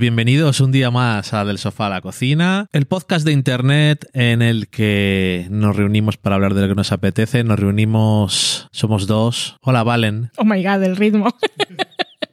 [0.00, 4.40] bienvenidos un día más a Del Sofá a la Cocina, el podcast de internet en
[4.40, 7.44] el que nos reunimos para hablar de lo que nos apetece.
[7.44, 9.58] Nos reunimos, somos dos.
[9.60, 10.30] Hola, Valen.
[10.38, 11.28] Oh my god, el ritmo.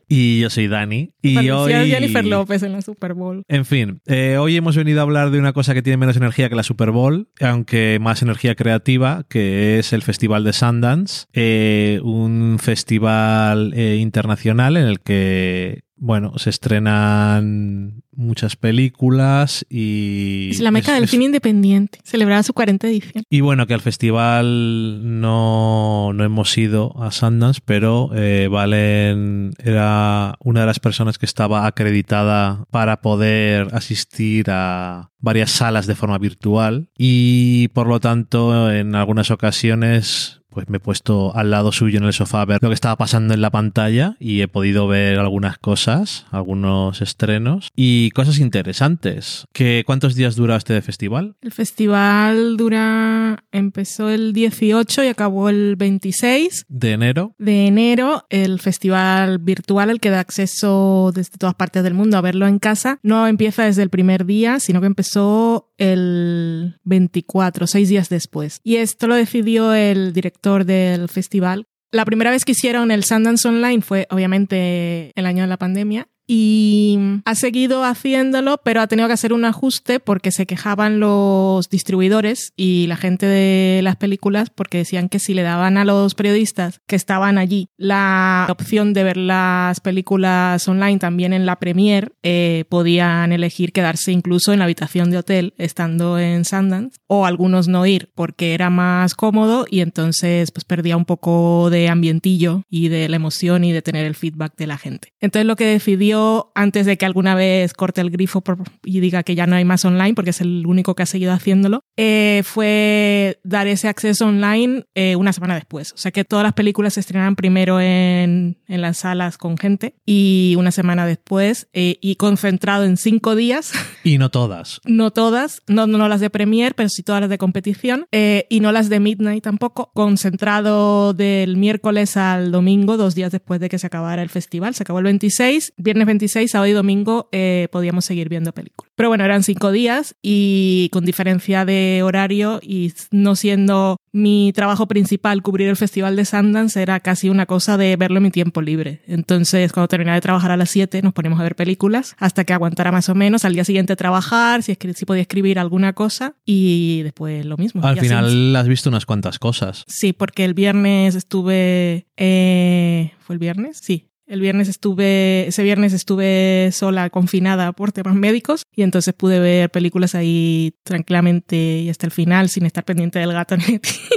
[0.09, 1.11] Y yo soy Dani.
[1.21, 1.73] Y hoy.
[1.73, 3.43] Jennifer López en la Super Bowl.
[3.49, 6.47] En fin, eh, hoy hemos venido a hablar de una cosa que tiene menos energía
[6.47, 11.99] que la Super Bowl, aunque más energía creativa, que es el Festival de Sundance, eh,
[12.03, 20.49] un festival eh, internacional en el que bueno, se estrenan muchas películas y...
[20.51, 21.99] Es la meca del cine independiente.
[22.03, 23.23] Celebraba su 40 edición.
[23.29, 30.37] Y bueno, que al festival no, no hemos ido a Sundance, pero eh, Valen era
[30.43, 36.17] una de las personas que estaba acreditada para poder asistir a varias salas de forma
[36.17, 41.99] virtual y por lo tanto en algunas ocasiones pues me he puesto al lado suyo
[41.99, 44.87] en el sofá a ver lo que estaba pasando en la pantalla y he podido
[44.87, 49.45] ver algunas cosas, algunos estrenos y cosas interesantes.
[49.53, 51.35] ¿Qué, ¿Cuántos días dura este festival?
[51.43, 57.35] El festival dura, empezó el 18 y acabó el 26 de enero.
[57.37, 62.21] De enero, el festival virtual, el que da acceso desde todas partes del mundo a
[62.21, 67.89] verlo en casa, no empieza desde el primer día, sino que empezó el 24, seis
[67.89, 68.59] días después.
[68.63, 71.67] Y esto lo decidió el director del festival.
[71.91, 76.07] La primera vez que hicieron el Sundance Online fue obviamente el año de la pandemia
[76.27, 81.69] y ha seguido haciéndolo, pero ha tenido que hacer un ajuste porque se quejaban los
[81.69, 86.15] distribuidores y la gente de las películas porque decían que si le daban a los
[86.15, 92.13] periodistas que estaban allí la opción de ver las películas online también en la premier,
[92.23, 97.69] eh, podían elegir quedarse incluso en la habitación de hotel estando en Sundance o algunos
[97.69, 102.89] no ir porque era más cómodo y entonces pues perdía un poco de ambientillo y
[102.89, 105.13] de la emoción y de tener el feedback de la gente.
[105.21, 106.16] Entonces lo que decidió
[106.55, 108.43] antes de que alguna vez corte el grifo
[108.83, 111.31] y diga que ya no hay más online, porque es el único que ha seguido
[111.33, 115.93] haciéndolo, eh, fue dar ese acceso online eh, una semana después.
[115.93, 119.95] O sea que todas las películas se estrenaran primero en, en las salas con gente
[120.05, 123.71] y una semana después eh, y concentrado en cinco días.
[124.03, 124.79] Y no todas.
[124.85, 128.71] no todas, no, no las de Premiere, pero sí todas las de competición y no
[128.71, 129.91] las de Midnight tampoco.
[129.93, 134.75] Concentrado del miércoles al domingo, dos días después de que se acabara el festival.
[134.75, 138.91] Se acabó el 26, viernes 26, sábado y domingo eh, podíamos seguir viendo películas.
[138.95, 144.87] Pero bueno, eran cinco días y con diferencia de horario y no siendo mi trabajo
[144.87, 148.63] principal cubrir el festival de Sundance, era casi una cosa de verlo en mi tiempo
[148.63, 149.01] libre.
[149.07, 152.53] Entonces, cuando terminaba de trabajar a las 7, nos poníamos a ver películas hasta que
[152.53, 153.45] aguantara más o menos.
[153.45, 157.85] Al día siguiente trabajar, si, si podía escribir alguna cosa y después lo mismo.
[157.85, 159.83] Al final has visto unas cuantas cosas.
[159.87, 162.07] Sí, porque el viernes estuve...
[162.17, 163.77] Eh, ¿Fue el viernes?
[163.81, 169.39] Sí, el viernes estuve, ese viernes estuve sola, confinada por temas médicos y entonces pude
[169.39, 173.55] ver películas ahí tranquilamente y hasta el final sin estar pendiente del gato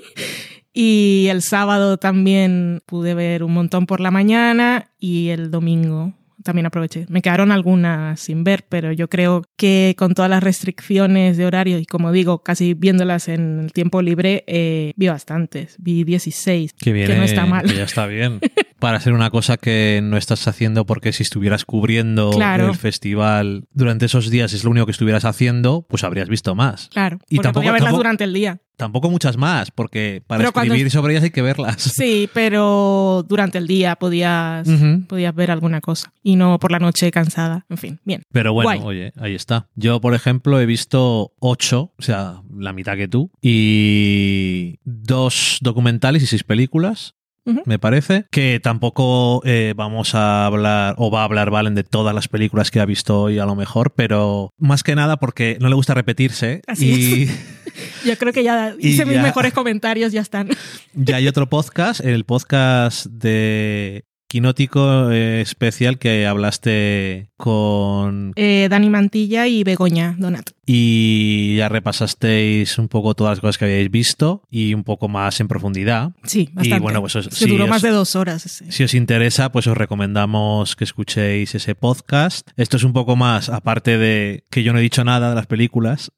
[0.72, 6.66] y el sábado también pude ver un montón por la mañana y el domingo también
[6.66, 7.06] aproveché.
[7.09, 11.78] Me quedaron algunas sin ver, pero yo creo que con todas las restricciones de horario
[11.78, 15.77] y como digo, casi viéndolas en el tiempo libre, eh, vi bastantes.
[15.78, 16.72] Vi 16.
[16.72, 17.66] Que, que no está mal.
[17.66, 18.41] Que ya está bien.
[18.80, 24.06] Para hacer una cosa que no estás haciendo porque si estuvieras cubriendo el festival durante
[24.06, 26.88] esos días es lo único que estuvieras haciendo, pues habrías visto más.
[26.88, 27.18] Claro.
[27.28, 28.58] Y tampoco, podía verlas durante el día.
[28.76, 31.82] Tampoco muchas más, porque para escribir sobre ellas hay que verlas.
[31.82, 34.66] Sí, pero durante el día podías,
[35.06, 37.66] podías ver alguna cosa y no por la noche cansada.
[37.68, 38.22] En fin, bien.
[38.33, 39.68] Pero bueno, oye, ahí está.
[39.74, 46.22] Yo, por ejemplo, he visto ocho, o sea, la mitad que tú, y dos documentales
[46.22, 47.16] y seis películas
[47.64, 48.26] me parece.
[48.30, 52.70] Que tampoco eh, vamos a hablar, o va a hablar Valen de todas las películas
[52.70, 55.94] que ha visto hoy a lo mejor, pero más que nada porque no le gusta
[55.94, 56.62] repetirse.
[56.78, 57.26] y...
[58.04, 60.48] Yo creo que ya hice mis mejores comentarios, ya están.
[60.94, 68.32] Ya hay otro podcast, el podcast de Quinótico eh, especial que hablaste con...
[68.36, 70.50] Eh, Dani Mantilla y Begoña Donat.
[70.65, 75.41] Y ya repasasteis un poco todas las cosas que habíais visto y un poco más
[75.41, 76.12] en profundidad.
[76.22, 76.77] Sí, bastante.
[76.77, 78.62] Y bueno, pues Se duró más de dos horas.
[78.68, 82.48] Si os interesa, pues os recomendamos que escuchéis ese podcast.
[82.56, 85.48] Esto es un poco más, aparte de que yo no he dicho nada de las
[85.48, 86.12] películas,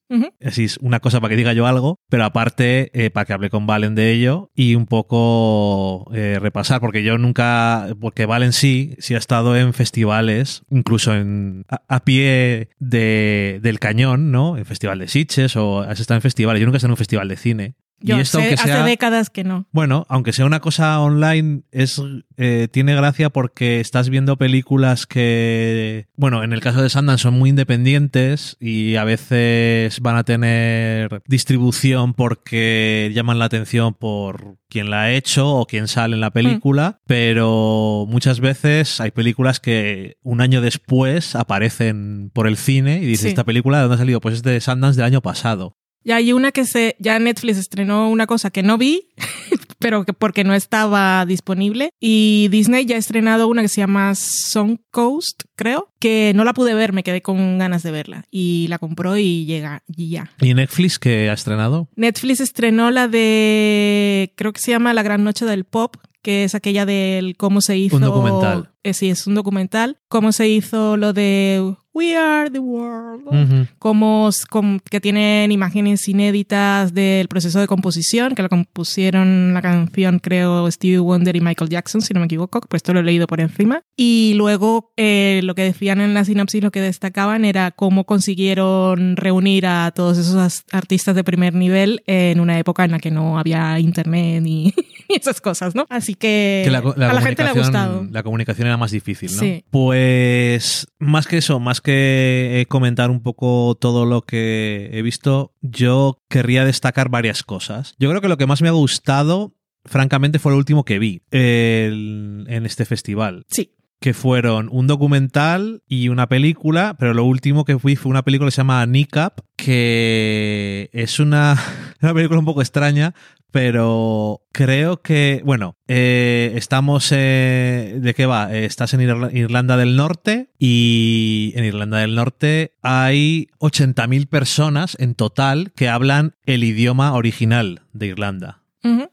[0.44, 3.48] así es una cosa para que diga yo algo, pero aparte eh, para que hable
[3.48, 9.14] con Valen de ello y un poco repasar, porque yo nunca porque Valen sí, sí
[9.14, 14.58] ha estado en festivales, incluso en, a, pie de, del cañón, ¿no?
[14.58, 16.60] En Festival de Sitges o has estado en festivales.
[16.60, 17.74] Yo nunca he estado en un festival de cine.
[18.02, 19.66] Yo Y esto, sé- hace décadas que no.
[19.72, 22.00] Bueno, aunque sea una cosa online, es
[22.36, 27.34] eh, tiene gracia porque estás viendo películas que, bueno, en el caso de Sundance son
[27.38, 34.90] muy independientes y a veces van a tener distribución porque llaman la atención por quien
[34.90, 40.16] la ha hecho o quien sale en la película, pero muchas veces hay películas que
[40.22, 43.28] un año después aparecen por el cine y dices, Sí.
[43.28, 44.20] ¿esta película de dónde ha salido?
[44.20, 45.76] Pues es de Sundance del año pasado.
[46.04, 49.08] Y hay una que se, ya Netflix estrenó una cosa que no vi,
[49.78, 51.90] pero que porque no estaba disponible.
[52.00, 56.54] Y Disney ya ha estrenado una que se llama Song Coast, creo, que no la
[56.54, 58.24] pude ver, me quedé con ganas de verla.
[58.30, 60.32] Y la compró y llega, y ya.
[60.40, 61.88] ¿Y Netflix que ha estrenado?
[61.96, 66.54] Netflix estrenó la de, creo que se llama La Gran Noche del Pop, que es
[66.54, 67.98] aquella del cómo se hizo.
[67.98, 68.70] documental.
[68.84, 69.98] Eh, sí, es un documental.
[70.08, 73.68] Cómo se hizo lo de We Are the World.
[73.78, 80.18] Como, com- que tienen imágenes inéditas del proceso de composición, que lo compusieron la canción,
[80.18, 83.28] creo, Stevie Wonder y Michael Jackson, si no me equivoco, pues esto lo he leído
[83.28, 83.82] por encima.
[83.96, 89.16] Y luego eh, lo que decían en la sinopsis, lo que destacaban era cómo consiguieron
[89.16, 93.10] reunir a todos esos as- artistas de primer nivel en una época en la que
[93.12, 94.74] no había internet ni,
[95.08, 95.86] ni esas cosas, ¿no?
[95.90, 98.06] Así que, Que la, la a la gente le ha comunicación- gustado.
[98.10, 99.38] La comunicación era más difícil, ¿no?
[99.40, 99.64] Sí.
[99.70, 105.54] Pues más que eso, más que eh, comentar un poco todo lo que he visto,
[105.60, 107.94] yo querría destacar varias cosas.
[107.98, 109.54] Yo creo que lo que más me ha gustado,
[109.84, 113.44] francamente, fue lo último que vi el- en este festival.
[113.48, 113.72] Sí.
[114.02, 118.48] Que fueron un documental y una película, pero lo último que fui fue una película
[118.48, 121.56] que se llama Kneecap, que es una,
[122.02, 123.14] una película un poco extraña,
[123.52, 127.10] pero creo que, bueno, eh, estamos...
[127.12, 128.52] eh, ¿De qué va?
[128.52, 134.96] Eh, estás en Irla- Irlanda del Norte y en Irlanda del Norte hay 80.000 personas
[134.98, 138.61] en total que hablan el idioma original de Irlanda.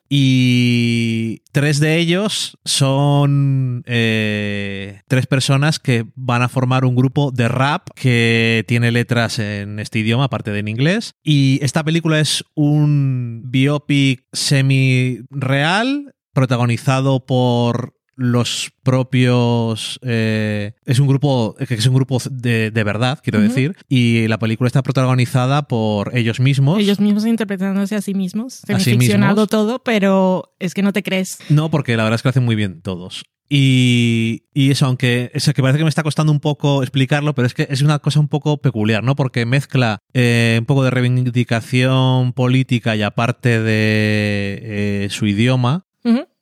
[0.10, 7.48] Y tres de ellos son eh, tres personas que van a formar un grupo de
[7.48, 11.14] rap que tiene letras en este idioma, aparte de en inglés.
[11.24, 21.56] Y esta película es un biopic semi-real, protagonizado por los propios eh, es un grupo
[21.58, 26.42] es un grupo de, de verdad quiero decir y la película está protagonizada por ellos
[26.42, 28.56] mismos Ellos mismos interpretándose a sí mismos.
[28.56, 29.50] Sí Semificcionado mismos.
[29.50, 31.38] todo, pero es que no te crees.
[31.50, 33.24] No, porque la verdad es que lo hacen muy bien todos.
[33.50, 37.48] Y, y eso, aunque es que parece que me está costando un poco explicarlo, pero
[37.48, 39.16] es que es una cosa un poco peculiar, ¿no?
[39.16, 45.86] Porque mezcla eh, un poco de reivindicación política y aparte de eh, su idioma.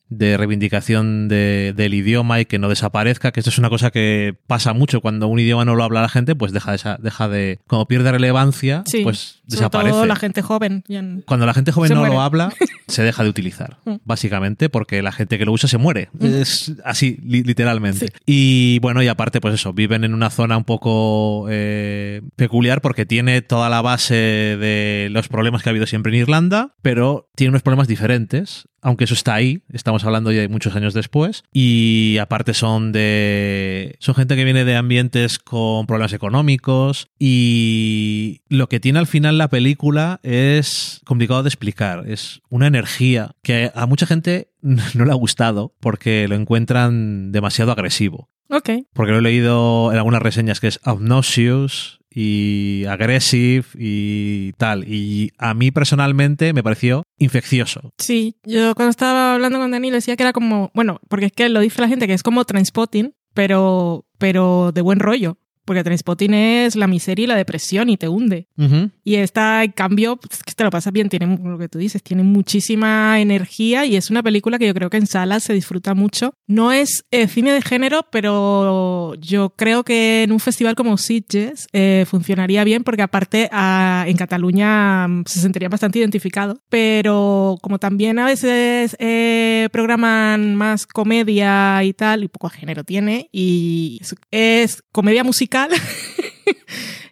[0.10, 4.36] De reivindicación de- del idioma y que no desaparezca, que esto es una cosa que
[4.48, 7.60] pasa mucho cuando un idioma no lo habla la gente, pues deja de, deja de
[7.68, 9.02] como pierde relevancia, Sí.
[9.04, 9.92] pues Sobre desaparece.
[9.92, 10.84] todo la gente joven.
[11.26, 12.16] Cuando la gente joven Se no muere.
[12.16, 12.54] lo habla,
[12.88, 13.96] se deja de utilizar, Mm.
[14.06, 16.10] básicamente, porque la gente que lo usa se muere.
[16.22, 18.08] Es así, li- literalmente.
[18.08, 18.14] Sí.
[18.26, 23.06] Y bueno, y aparte, pues eso, viven en una zona un poco eh, peculiar porque
[23.06, 27.50] tiene toda la base de los problemas que ha habido siempre en Irlanda, pero tiene
[27.50, 28.68] unos problemas diferentes.
[28.82, 31.44] Aunque eso está ahí, estamos hablando ya de muchos años después.
[31.52, 33.96] Y aparte son de.
[34.00, 37.08] Son gente que viene de ambientes con problemas económicos.
[37.20, 42.06] Y lo que tiene al final la película es complicado de explicar.
[42.08, 47.72] Es una energía que a mucha gente no le ha gustado porque lo encuentran demasiado
[47.72, 48.30] agresivo.
[48.50, 48.70] Ok.
[48.94, 54.86] Porque lo he leído en algunas reseñas que es obnoxious y aggressive y tal.
[54.88, 57.94] Y a mí personalmente me pareció infeccioso.
[58.00, 61.32] Sí, yo cuando estaba hablando con Dani le decía que era como, bueno, porque es
[61.32, 65.38] que lo dice la gente que es como Transpotting, pero, pero de buen rollo.
[65.68, 68.48] Porque Transpotting es la miseria y la depresión y te hunde.
[68.58, 68.90] Ujú.
[69.04, 72.24] Y esta, en cambio, pues, te lo pasas bien, tiene lo que tú dices, tiene
[72.24, 76.34] muchísima energía y es una película que yo creo que en salas se disfruta mucho.
[76.48, 81.68] No es eh, cine de género, pero yo creo que en un festival como Sitges
[81.74, 86.62] eh, funcionaría bien porque aparte ah, en Cataluña mm, se sentiría bastante identificado.
[86.70, 93.30] Pero como también a veces eh, programan más comedia y tal, y poco género tiene,
[93.32, 95.57] y es- es comedia musical.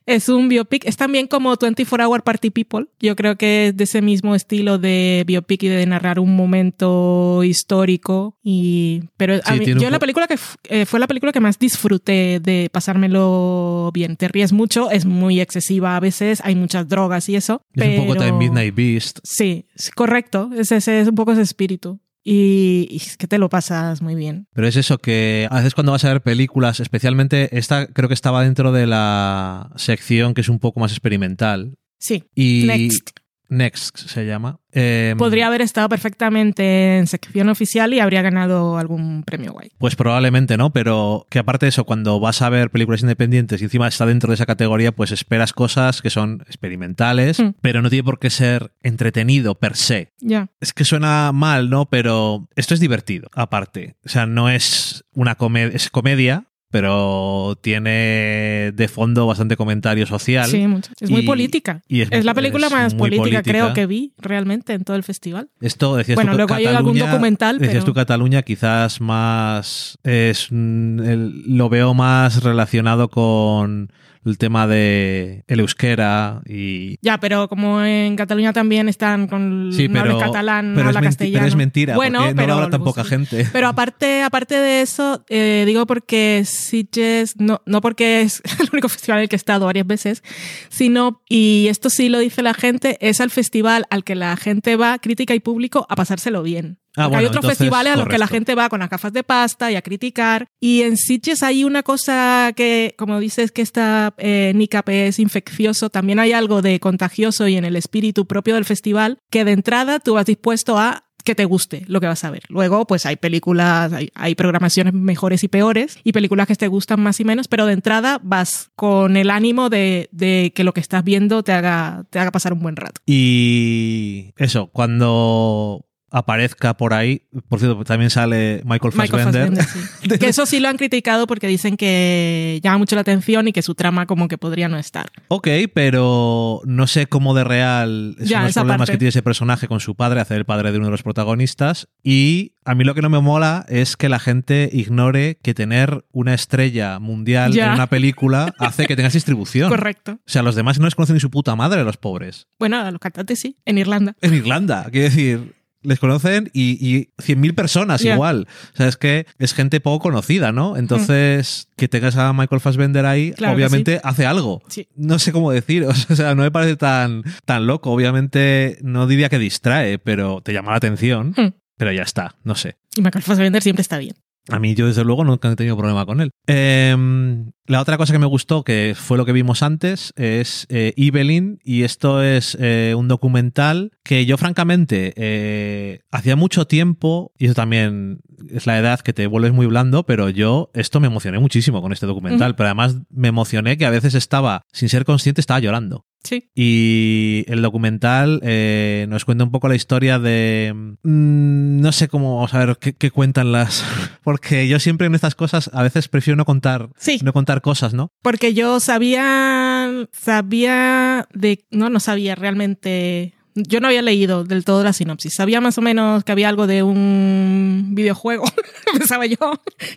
[0.07, 2.85] Es un biopic, es también como 24 Hour Party People.
[2.99, 7.43] Yo creo que es de ese mismo estilo de biopic y de narrar un momento
[7.43, 8.37] histórico.
[8.43, 10.35] Y, pero a Sí, mí- tiene un yo la película que
[10.65, 14.15] eh, fue la película que más disfruté de pasármelo bien.
[14.15, 17.63] Te ríes mucho, es muy excesiva a veces, hay muchas drogas y eso.
[17.73, 19.19] Es un poco también Midnight Beast.
[19.23, 20.51] Sí, es correcto.
[20.55, 21.99] Es, ese, es un poco ese espíritu.
[22.27, 24.47] Y, y es que te lo pasas muy bien.
[24.51, 28.15] Pero es eso, que a veces cuando vas a ver películas, especialmente esta creo que
[28.15, 31.77] estaba dentro de la sección que es un poco más experimental.
[31.99, 32.23] Sí.
[32.33, 33.11] Y, Next.
[33.49, 34.59] Next se llama.
[34.71, 39.71] Eh, Podría haber estado perfectamente en sección oficial y habría ganado algún premio guay.
[39.77, 43.65] Pues probablemente no, pero que aparte de eso, cuando vas a ver películas independientes y
[43.65, 47.51] encima está dentro de esa categoría, pues esperas cosas que son experimentales, Hmm.
[47.61, 50.11] pero no tiene por qué ser entretenido per se.
[50.19, 50.49] Ya.
[50.59, 51.85] Es que suena mal, ¿no?
[51.89, 53.95] Pero esto es divertido, aparte.
[54.05, 60.45] O sea, no es una comedia, es comedia, pero tiene de fondo bastante comentario social.
[60.49, 60.91] Sí, mucho.
[60.99, 61.81] Es muy Y- política.
[61.87, 63.43] y es- es la película es más política, política.
[63.43, 65.47] creo que vi realmente en todo el festival.
[65.61, 69.97] Esto decías Bueno, tú, luego hay algún Cataluña- documental, Decías pero- tú Cataluña, quizás más
[70.03, 73.89] es mm, el- lo veo más relacionado con
[74.25, 79.87] el tema de el euskera y Ya, pero como en Cataluña también están con sí,
[79.87, 81.39] no pero, hablas catalán, pero, habla castellano.
[81.39, 83.47] pero es mentira, Bueno, porque no pero lo habla tan poca gente.
[83.53, 88.89] Pero aparte, aparte de eso, eh, digo porque Sitges, no, no porque es el único
[88.89, 90.23] festival en el que he estado varias veces,
[90.69, 94.75] sino, y esto sí lo dice la gente, es al festival al que la gente
[94.75, 96.79] va, crítica y público, a pasárselo bien.
[96.95, 99.13] Ah, bueno, hay otros entonces, festivales a los que la gente va con las gafas
[99.13, 100.47] de pasta y a criticar.
[100.59, 105.89] Y en Sitges hay una cosa que, como dices, que esta eh, NICAP es infeccioso,
[105.89, 109.99] también hay algo de contagioso y en el espíritu propio del festival, que de entrada
[109.99, 112.43] tú vas dispuesto a que te guste lo que vas a ver.
[112.47, 117.01] Luego, pues hay películas, hay, hay programaciones mejores y peores y películas que te gustan
[117.01, 120.79] más y menos, pero de entrada vas con el ánimo de, de que lo que
[120.79, 123.01] estás viendo te haga, te haga pasar un buen rato.
[123.05, 129.63] Y eso, cuando aparezca por ahí, por cierto, también sale Michael Michael Fassbender.
[129.65, 130.07] Sí.
[130.19, 133.61] que eso sí lo han criticado porque dicen que llama mucho la atención y que
[133.61, 135.09] su trama como que podría no estar.
[135.27, 138.91] Ok, pero no sé cómo de real son Ya, los problemas parte.
[138.93, 141.87] que tiene ese personaje con su padre, hacer el padre de uno de los protagonistas.
[142.03, 146.05] Y a mí lo que no me mola es que la gente ignore que tener
[146.11, 147.67] una estrella mundial Ya.
[147.67, 149.69] en una película hace que tengas distribución.
[149.69, 150.13] Correcto.
[150.13, 152.47] O sea, los demás no les conocen ni su puta madre, los pobres.
[152.59, 154.15] Bueno, a los cantantes sí, en Irlanda.
[154.21, 155.54] En Irlanda, quiero decir,
[155.85, 158.47] les conocen y, y 100.000 personas igual.
[158.73, 160.77] O sea, es que es gente poco conocida, ¿no?
[160.77, 164.61] Entonces, que tengas a Michael Fassbender ahí, Claro obviamente hace algo.
[164.67, 164.87] Sí.
[164.95, 167.91] No sé cómo decir, o sea, no me parece tan, tan loco.
[167.91, 171.33] Obviamente, no diría que distrae, pero te llama la atención.
[171.35, 171.53] Hmm.
[171.77, 172.77] Pero ya está, no sé.
[172.95, 174.15] Y Michael Fassbender siempre está bien.
[174.49, 176.31] A mí yo desde luego nunca he tenido problema con él.
[176.45, 180.93] Em, la otra cosa que me gustó, que fue lo que vimos antes, es eh,
[180.97, 187.45] Evelyn y esto es eh, un documental que yo francamente eh, hacía mucho tiempo, y
[187.45, 188.19] eso también
[188.51, 191.91] es la edad que te vuelves muy blando, pero yo esto me emocioné muchísimo con
[191.91, 196.05] este documental, pero además me emocioné que a veces estaba, sin ser consciente, estaba llorando.
[196.23, 196.49] Sí.
[196.55, 200.73] Y el documental eh, nos cuenta un poco la historia de...
[201.03, 203.85] mm, no sé cómo, vamos a ver qué, qué cuentan las...
[204.23, 207.19] Porque yo siempre en estas cosas a veces prefiero no contar, Sí.
[207.23, 208.11] no contar cosas, ¿no?
[208.21, 214.83] Porque yo sabía, sabía de, no, no sabía realmente, yo no había leído del todo
[214.83, 215.33] la sinopsis.
[215.35, 218.45] Sabía más o menos que había algo de un videojuego,
[218.97, 219.37] pensaba yo,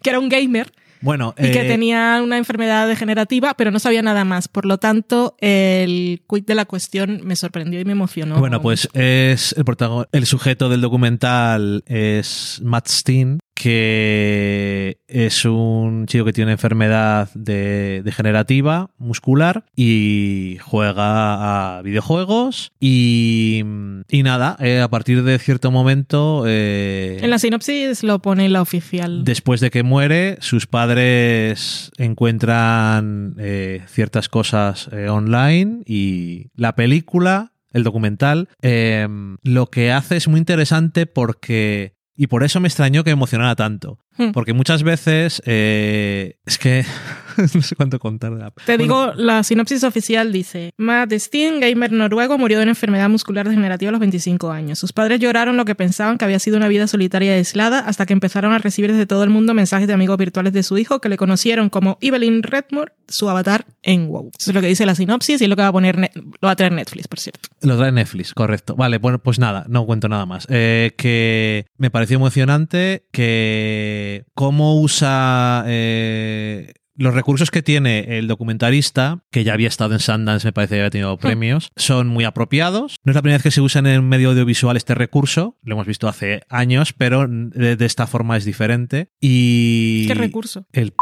[0.02, 4.02] que era un gamer Bueno, y que eh, tenía una enfermedad degenerativa, pero no sabía
[4.02, 4.48] nada más.
[4.48, 8.38] Por lo tanto, el quid de la cuestión me sorprendió y me emocionó.
[8.38, 9.64] Bueno, pues es el,
[10.12, 17.30] el sujeto del documental es Matt Steen, que es un chico que tiene una enfermedad
[17.34, 23.62] de- degenerativa muscular y juega a videojuegos y,
[24.08, 26.44] y nada, eh, a partir de cierto momento...
[26.46, 29.24] eh, En la sinopsis lo pone la oficial.
[29.24, 37.82] Después de que muere, sus padres encuentran eh, ciertas cosas online y la película, el
[37.84, 39.06] documental, eh,
[39.42, 41.97] lo que hace es muy interesante porque...
[42.20, 44.00] Y por eso me extrañó que me emocionara tanto.
[44.18, 44.32] Hmm.
[44.32, 45.40] Porque muchas veces...
[45.46, 46.84] eh, es que...
[47.54, 48.32] no sé cuánto contar.
[48.34, 52.64] de la- Te Bueno, digo, la sinopsis oficial dice, Matt Steen, gamer noruego, murió de
[52.64, 54.78] una enfermedad muscular degenerativa a los 25 años.
[54.80, 58.06] Sus padres lloraron lo que pensaban que había sido una vida solitaria y aislada hasta
[58.06, 61.00] que empezaron a recibir desde todo el mundo mensajes de amigos virtuales de su hijo
[61.00, 64.32] que le conocieron como Evelyn Redmore, su avatar en WoW.
[64.36, 66.12] Eso es lo que dice la sinopsis y es lo que va a poner, Net-
[66.16, 67.48] lo va a traer Netflix, por cierto.
[67.62, 68.74] Lo trae Netflix, correcto.
[68.74, 70.46] Vale, bueno, pues nada, no cuento nada más.
[70.50, 79.24] Eh, que me pareció emocionante que cómo usa eh, los recursos que tiene el documentarista,
[79.30, 82.96] que ya había estado en Sundance, me parece que había tenido premios, son muy apropiados.
[83.04, 85.74] No es la primera vez que se usa en el medio audiovisual este recurso, lo
[85.74, 89.10] hemos visto hace años, pero de, de esta forma es diferente.
[89.20, 90.66] Y ¿Qué recurso?
[90.72, 90.92] el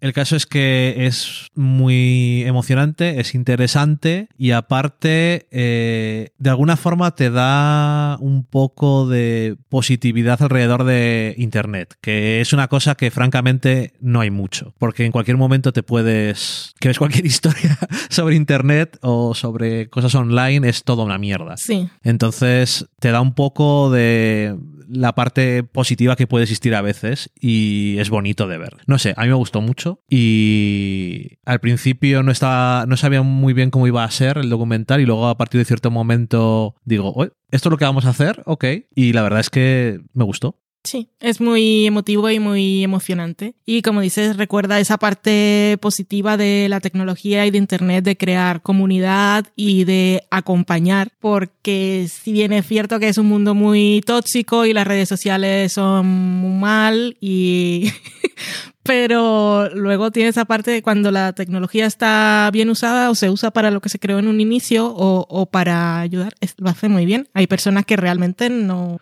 [0.00, 7.14] El caso es que es muy emocionante, es interesante y aparte eh, de alguna forma
[7.14, 13.94] te da un poco de positividad alrededor de Internet, que es una cosa que francamente
[14.00, 16.74] no hay mucho, porque en cualquier momento te puedes...
[16.78, 17.78] que ves cualquier historia
[18.10, 21.56] sobre Internet o sobre cosas online, es toda una mierda.
[21.56, 21.88] Sí.
[22.02, 24.56] Entonces te da un poco de
[24.88, 28.76] la parte positiva que puede existir a veces y es bonito de ver.
[28.86, 33.52] No sé, a mí me gustó mucho y al principio no estaba no sabía muy
[33.52, 37.12] bien cómo iba a ser el documental y luego a partir de cierto momento digo,
[37.14, 38.64] "Oye, esto es lo que vamos a hacer, ok.
[38.94, 40.58] Y la verdad es que me gustó.
[40.86, 43.54] Sí, es muy emotivo y muy emocionante.
[43.66, 48.62] Y como dices, recuerda esa parte positiva de la tecnología y de Internet de crear
[48.62, 54.64] comunidad y de acompañar, porque si bien es cierto que es un mundo muy tóxico
[54.64, 57.90] y las redes sociales son muy mal y...
[58.86, 63.50] pero luego tiene esa parte de cuando la tecnología está bien usada o se usa
[63.50, 66.88] para lo que se creó en un inicio o, o para ayudar, es- lo hace
[66.88, 67.28] muy bien.
[67.34, 68.98] Hay personas que realmente no,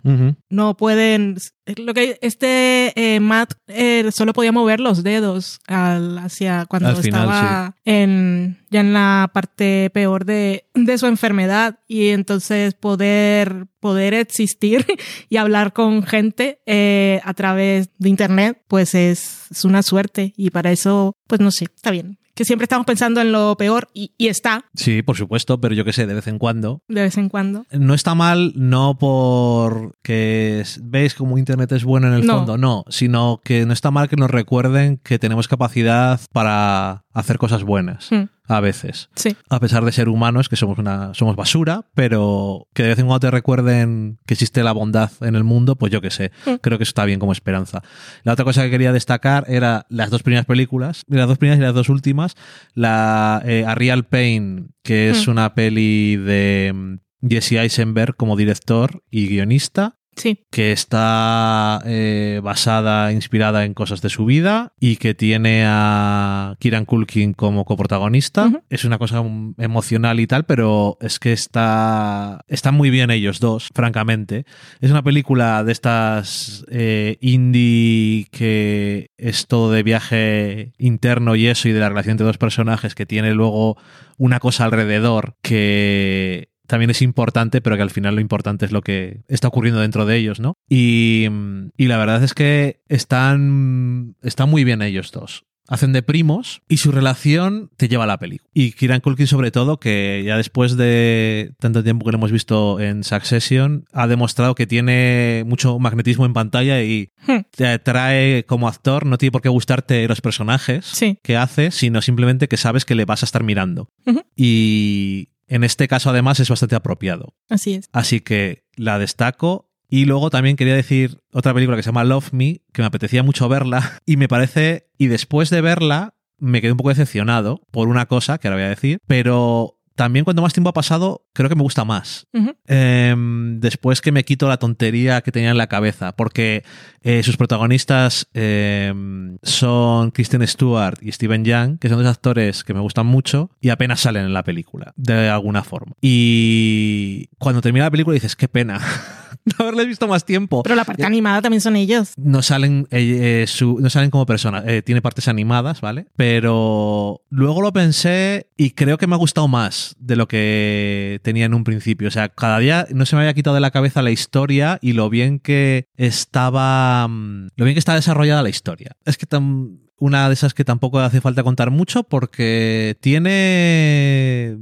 [0.51, 1.37] no pueden.
[1.77, 6.97] Lo que este eh, Matt eh, solo podía mover los dedos al, hacia cuando Al
[6.97, 13.67] final, estaba en ya en la parte peor de, de su enfermedad y entonces poder
[13.81, 14.85] poder existir
[15.29, 20.51] y hablar con gente eh, a través de internet pues es, es una suerte y
[20.51, 24.11] para eso pues no sé está bien que siempre estamos pensando en lo peor y,
[24.19, 26.83] y está Sí, por supuesto, pero yo qué sé, de vez en cuando.
[26.89, 32.15] de vez en cuando No está mal, no porque veis como Internet es bueno en
[32.15, 32.39] el No.
[32.39, 37.39] fondo, no, sino que no está mal que nos recuerden que tenemos capacidad para hacer
[37.39, 39.09] cosas buenas Hmm, a veces.
[39.15, 42.99] sí A pesar de ser humanos, que somos una somos basura, pero que de vez
[42.99, 46.33] en cuando te recuerden que existe la bondad en el mundo, pues yo qué sé,
[46.45, 46.55] Mm.
[46.61, 47.83] creo que eso está bien como esperanza.
[48.25, 51.63] La otra cosa que quería destacar era las dos primeras películas, las dos primeras y
[51.63, 52.35] las dos últimas,
[52.75, 55.31] la eh, A Real Pain, que es Mm.
[55.31, 63.13] una peli de mm, Jesse Eisenberg como director y guionista, sí que está eh, basada,
[63.13, 68.63] inspirada en cosas de su vida y que tiene a Kieran Culkin como coprotagonista.
[68.71, 73.41] Es una cosa mm, emocional y tal, pero es que está están muy bien ellos
[73.41, 74.45] dos, francamente.
[74.81, 81.69] Es una película de estas eh, indie que es todo de viaje interno y eso
[81.69, 83.77] y de la relación entre dos personajes que tiene luego
[84.19, 88.83] una cosa alrededor que también es importante, pero que al final lo importante es lo
[88.83, 90.55] que está ocurriendo dentro de ellos, ¿no?
[90.69, 95.45] Y, mm, y la verdad es que están, están muy bien ellos dos.
[95.67, 98.51] Hacen de primos y su relación te lleva a la película.
[98.53, 102.81] Y Kieran Culkin, sobre todo, que ya después de tanto tiempo que lo hemos visto
[102.81, 108.69] en Succession, ha demostrado que tiene mucho magnetismo en pantalla y Hmm, te atrae como
[108.69, 109.07] actor.
[109.07, 111.19] No tiene por qué gustarte los personajes Sí.
[111.23, 113.89] que hace, sino simplemente que sabes que le vas a estar mirando.
[114.37, 117.35] Y en este caso, además, es bastante apropiado.
[117.49, 119.71] así es Así que la destaco.
[119.89, 123.23] Y luego también quería decir otra película que se llama Love Me, que me apetecía
[123.23, 124.01] mucho verla.
[124.07, 128.39] Y me parece, y después de verla, me quedé un poco decepcionado por una cosa
[128.39, 128.99] que ahora voy a decir.
[129.07, 132.27] Pero también cuando más tiempo ha pasado, creo que me gusta más.
[132.67, 136.65] Em, después que me quito la tontería que tenía en la cabeza, porque
[137.03, 142.75] eh, sus protagonistas em, son Kristen Stewart y Steven Young, que son dos actores que
[142.75, 145.95] me gustan mucho y apenas salen en la película, de alguna forma.
[146.01, 148.81] Y cuando termina la película dices, qué pena
[149.59, 150.63] haberles visto más tiempo.
[150.63, 152.13] Pero la parte animada también son ellos.
[152.17, 156.07] No salen, eh, eh, su- no salen como personas, eh, tiene partes animadas, ¿vale?
[156.17, 161.47] Pero luego lo pensé y creo que me ha gustado más de lo que tenía
[161.47, 162.09] en un principio.
[162.09, 164.93] O sea, cada día no se me había quitado de la cabeza la historia y
[164.95, 168.93] lo bien que estaba, mm, lo bien que está desarrollada la historia.
[169.05, 174.57] Es que tam- una de esas que tampoco hace falta contar mucho porque tiene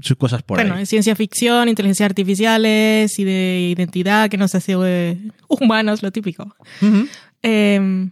[0.00, 0.82] sus cosas por bueno, ahí.
[0.82, 6.54] es ciencia ficción, inteligencia artificiales y de identidad que nos hace eh, humanos, lo típico.
[7.42, 8.08] Eh,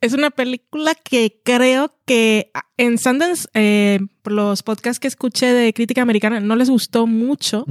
[0.00, 5.52] es una película que creo que ah, en Sundance, eh, por los podcasts que escuché
[5.52, 7.64] de crítica americana, no les gustó mucho.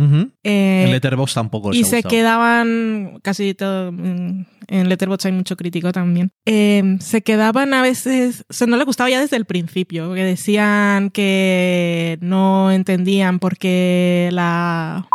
[0.44, 5.56] Eh, en Letterboxd tampoco les y ha se quedaban casi todo en Letterboxd hay mucho
[5.56, 6.32] crítico también.
[6.46, 10.24] Eh, se quedaban a veces o sea no les gustaba ya desde el principio que
[10.24, 15.08] decían que no entendían por qué la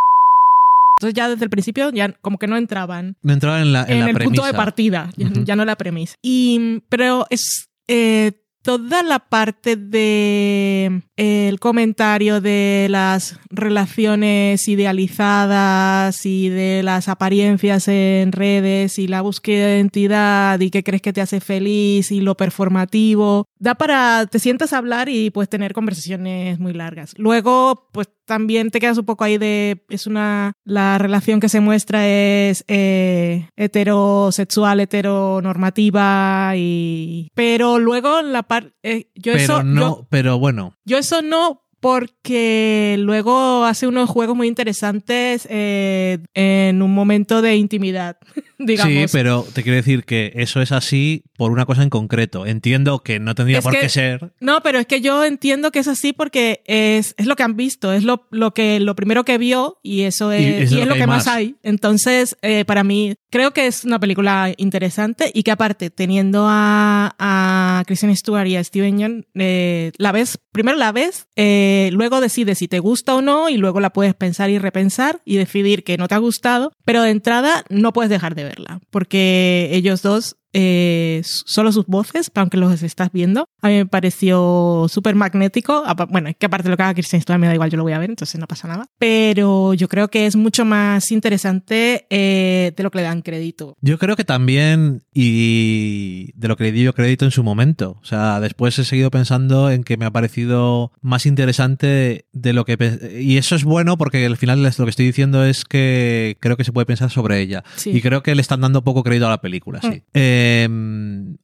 [1.03, 3.93] entonces ya desde el principio ya como que no entraban No entraba en la, en
[3.93, 6.17] en, la el punto de partida, ya no la premisa.
[6.23, 16.49] Y, pero es eh, toda la parte de el comentario de las relaciones idealizadas y
[16.49, 21.21] de las apariencias en redes y la búsqueda de identidad y qué crees que te
[21.21, 26.59] hace feliz y lo performativo da para, te sientas a hablar y pues tener conversaciones
[26.59, 27.15] muy largas.
[27.17, 31.61] Luego, pues también te quedas un poco ahí de, es una, la relación que se
[31.61, 39.81] muestra es eh, heterosexual, heteronormativa y, pero luego la parte, eh, yo pero eso, no,
[39.81, 40.77] yo, pero bueno.
[40.85, 47.57] yo eso no porque luego hace unos juegos muy interesantes eh, en un momento de
[47.57, 48.17] intimidad,
[48.59, 49.11] digamos.
[49.11, 52.47] Sí, pero te quiero decir que eso es así por una cosa en concreto.
[52.47, 54.33] Entiendo que no tendría Es por que- qué ser.
[54.41, 57.57] No, pero es que yo entiendo que es así porque es, es lo que han
[57.57, 60.83] visto, es lo, lo, que, lo primero que vio y eso Y es, y lo
[60.83, 61.35] es lo que hay más más.
[61.37, 61.57] hay.
[61.65, 67.15] Entonces, eh, para mí, creo que es una película interesante y que aparte, teniendo a,
[67.19, 72.21] a Kristen Stewart y a Steven Yeun, eh, la ves, primero la ves, eh, luego
[72.21, 75.85] decides si te gusta o no y luego la puedes pensar y repensar y decidir
[75.85, 80.03] que no te ha gustado, pero de entrada no puedes dejar de verla porque ellos
[80.03, 85.85] dos eh, solo sus voces, aunque los estás viendo, a mí me pareció súper magnético.
[86.11, 87.83] Bueno, es que aparte de lo que haga Kristen Stewart me da igual, yo lo
[87.85, 88.87] voy a ver, entonces no pasa nada.
[88.99, 93.77] Pero yo creo que es mucho más interesante eh, de lo que le dan crédito.
[93.81, 97.99] Yo creo que también, y de lo que le di yo crédito en su momento.
[98.03, 102.65] O sea, después he seguido pensando en que me ha parecido más interesante de lo
[102.65, 102.77] que...
[103.21, 106.65] Y eso es bueno porque al final lo que estoy diciendo es que creo que
[106.65, 107.65] se puede pensar sobre ella.
[107.77, 107.91] Sí.
[107.91, 109.89] Y creo que le están dando poco crédito a la película, sí.
[109.89, 110.03] Mm.
[110.15, 110.42] Eh,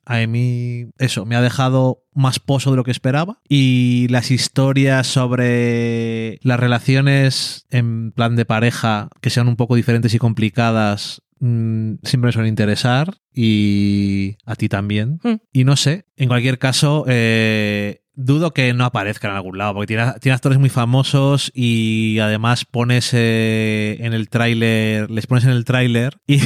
[0.05, 3.41] a mí, eso, me ha dejado más pozo de lo que esperaba.
[3.49, 10.15] Y las historias sobre las relaciones en plan de pareja que sean un poco diferentes
[10.15, 13.19] y complicadas mm, siempre me suelen interesar.
[13.33, 15.21] Y a ti también.
[15.23, 15.35] Mm.
[15.53, 19.87] Y no sé, en cualquier caso, eh, dudo que no aparezca en algún lado, porque
[19.87, 25.51] tiene, tiene actores muy famosos y además pones eh, en el tráiler, les pones en
[25.51, 26.41] el tráiler y,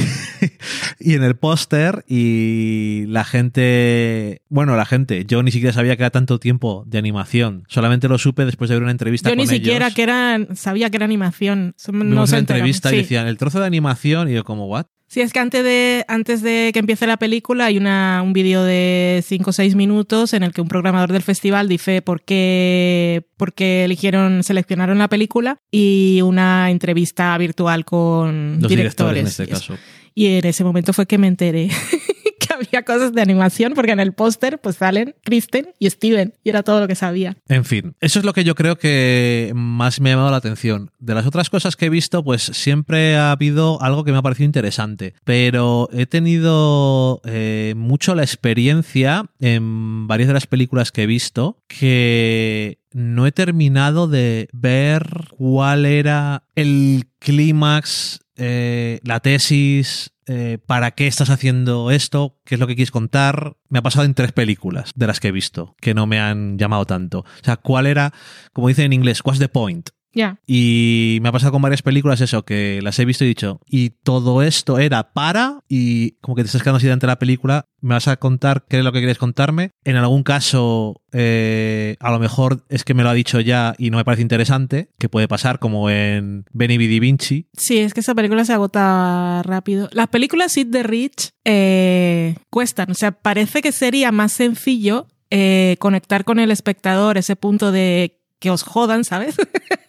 [0.99, 6.03] y en el póster y la gente, bueno, la gente, yo ni siquiera sabía que
[6.03, 9.39] era tanto tiempo de animación, solamente lo supe después de ver una entrevista Yo con
[9.39, 11.75] ni siquiera que eran, sabía que era animación.
[11.91, 12.95] No Vimos se una entrevista Sí.
[12.95, 14.85] y decían el trozo de animación y yo como, ¿what?
[15.13, 18.63] Sí, es que antes de, antes de que empiece la película hay una, un vídeo
[18.63, 23.23] de 5 o 6 minutos en el que un programador del festival dice por qué,
[23.37, 29.19] por qué eligieron, seleccionaron la película y una entrevista virtual con Los directores, directores.
[29.19, 29.77] en este caso.
[30.15, 31.69] Y en ese momento fue que me enteré
[32.53, 36.63] había cosas de animación porque en el póster pues salen Kristen y Steven y era
[36.63, 37.37] todo lo que sabía.
[37.47, 40.91] En fin, eso es lo que yo creo que más me ha llamado la atención.
[40.99, 44.21] De las otras cosas que he visto, pues siempre ha habido algo que me ha
[44.21, 51.03] parecido interesante, pero he tenido eh, mucho la experiencia en varias de las películas que
[51.03, 60.11] he visto que no he terminado de ver cuál era el clímax, eh, la tesis,
[60.25, 63.57] eh, para qué estás haciendo esto, qué es lo que quieres contar.
[63.69, 66.57] Me ha pasado en tres películas de las que he visto que no me han
[66.57, 67.19] llamado tanto.
[67.19, 68.13] O sea, cuál era,
[68.53, 69.89] como dicen en inglés, what's the point?
[70.13, 70.39] Ya.
[70.45, 73.59] Y me ha pasado con varias películas eso, que las he visto y he dicho,
[73.67, 77.19] y todo esto era para, y como que te estás quedando así delante de la
[77.19, 79.71] película, me vas a contar qué es lo que quieres contarme.
[79.83, 83.89] En algún caso, eh, a lo mejor es que me lo ha dicho ya y
[83.89, 87.47] no me parece interesante, que puede pasar, como en Benny Di Vinci.
[87.53, 89.89] Sí, es que esa película se agota rápido.
[89.91, 95.77] Las películas Sid the Rich eh, cuestan, o sea, parece que sería más sencillo eh,
[95.79, 99.35] conectar con el espectador ese punto de que os jodan, ¿sabes?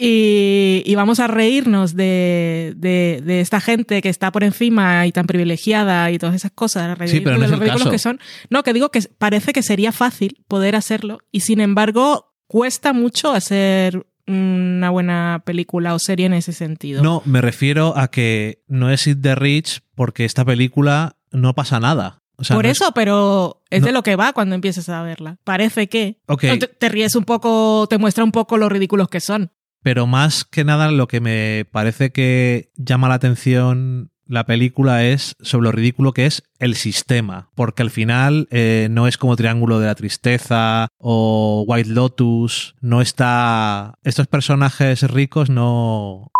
[0.00, 5.12] y, y vamos a reírnos de, de, de esta gente que está por encima y
[5.12, 7.90] tan privilegiada y todas esas cosas, Sí, pero no es los el ridículos caso.
[7.90, 8.20] que son.
[8.48, 13.32] No, que digo que parece que sería fácil poder hacerlo y sin embargo cuesta mucho
[13.32, 17.02] hacer una buena película o serie en ese sentido.
[17.02, 21.80] No, me refiero a que no es It the Rich porque esta película no pasa
[21.80, 22.22] nada.
[22.36, 24.88] O sea, Por no es- eso, pero es no- de lo que va cuando empiezas
[24.90, 25.38] a verla.
[25.44, 29.50] Parece que te, te ríes un poco, te muestra un poco lo ridículos que son.
[29.82, 35.36] Pero más que nada lo que me parece que llama la atención la película es
[35.40, 39.80] sobre lo ridículo que es el sistema, porque al final eh, no es como Triángulo
[39.80, 43.94] de la Tristeza o White Lotus, no está...
[44.04, 46.30] Estos personajes ricos no...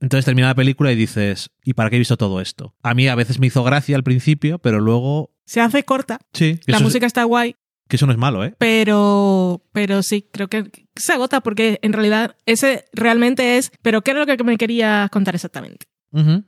[0.00, 2.74] Entonces termina la película y dices, ¿y para qué he visto todo esto?
[2.82, 5.30] A mí a veces me hizo gracia al principio, pero luego...
[5.46, 7.56] Se hace corta, Sí, la es- música está guay,
[7.88, 8.54] que eso no es malo, ¿eh?
[8.58, 10.64] pero, pero sí, creo que
[10.96, 15.08] se agota porque en realidad ese realmente es, pero ¿qué era lo que me quería
[15.12, 15.86] contar exactamente?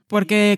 [0.07, 0.55] Porque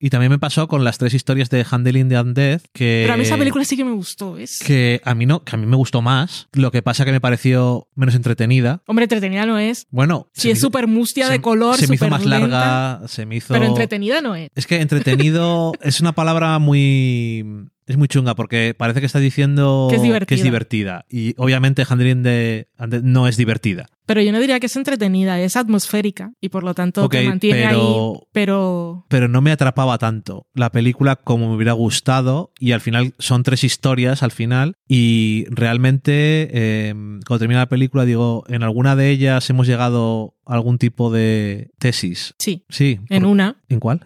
[0.00, 3.00] Y también me pasó con las tres historias de Handling the Undead, que...
[3.04, 4.58] pero a mí esa película sí que me gustó, ¿ves?
[4.58, 6.48] que a mí no, que a mí me gustó más.
[6.52, 8.82] Lo que pasa que me pareció menos entretenida.
[8.86, 9.86] Hombre, entretenida no es.
[9.90, 13.24] Bueno, Si es súper mustia se- de color, se me hizo más lenta, larga, se
[13.24, 13.54] me hizo.
[13.54, 14.50] Pero entretenida no es.
[14.54, 19.88] Es que entretenido es una palabra muy Es muy chunga porque parece que está diciendo
[19.90, 20.42] Que es divertida.
[20.42, 21.06] divertida.
[21.10, 22.66] Y obviamente Handling de
[23.02, 23.86] no es divertida.
[24.06, 27.64] Pero yo no diría que es entretenida, es atmosférica y por lo tanto te mantiene
[27.68, 28.20] pero- ahí.
[28.32, 32.50] Pero Pero no me atrapaba tanto la película como me hubiera gustado.
[32.58, 34.76] Y al final son tres historias al final.
[34.88, 36.90] Y realmente, eh,
[37.26, 41.68] cuando termina la película, digo, en alguna de ellas hemos llegado a algún tipo de
[41.78, 42.34] tesis.
[42.38, 43.00] sí, Sí.
[43.10, 43.56] en por- una.
[43.68, 44.04] ¿En cuál?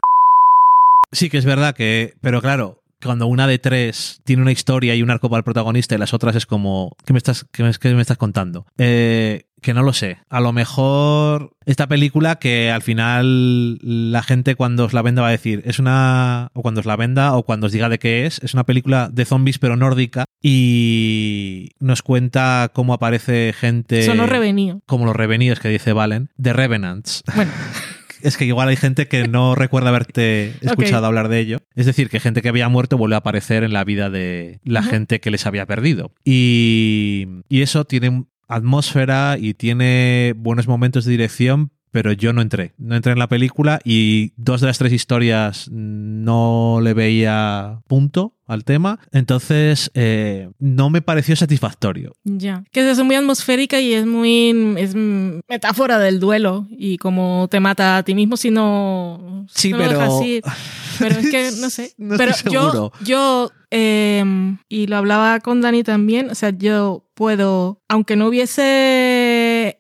[1.11, 2.15] Sí, que es verdad que.
[2.21, 5.95] Pero claro, cuando una de tres tiene una historia y un arco para el protagonista
[5.95, 6.97] y las otras es como.
[7.05, 8.67] ¿Qué me estás, qué me, qué me estás contando?
[8.79, 10.19] Eh, que no lo sé.
[10.29, 15.29] A lo mejor esta película que al final la gente cuando os la venda va
[15.29, 16.51] a decir es una.
[16.55, 19.09] o cuando os la venda o cuando os diga de qué es, es una película
[19.13, 24.03] de zombies pero nórdica y nos cuenta cómo aparece gente.
[24.03, 24.83] Son los revenidos.
[24.87, 27.23] Como los revenidos que dice Valen, de Revenants.
[27.35, 27.51] Bueno,
[28.23, 31.59] Es que igual hay gente que no recuerda haberte escuchado hablar de ello.
[31.75, 34.83] Es decir, que gente que había muerto vuelve a aparecer en la vida de la
[34.83, 36.13] gente que les había perdido.
[36.25, 42.75] Y, y eso tiene atmósfera y tiene buenos momentos de dirección, pero yo no entré.
[42.79, 48.35] No entré en la película y dos de las tres historias no le veía punto
[48.47, 48.99] al tema.
[49.13, 52.15] Entonces, eh, no me pareció satisfactorio.
[52.25, 52.65] ya.
[52.73, 54.75] Que es muy atmosférica y es muy.
[54.79, 59.47] es metáfora del duelo y como te mata a ti mismo si no.
[59.51, 60.55] Sí, no lo pero- dejas.
[60.99, 61.93] Pero es que no sé.
[61.99, 64.25] No pero estoy yo, yo eh,
[64.69, 69.18] y lo hablaba con Dani también, o sea, yo puedo, aunque no hubiese